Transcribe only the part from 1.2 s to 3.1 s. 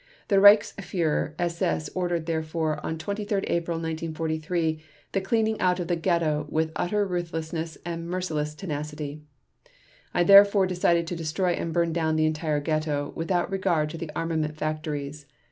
SS ordered therefore on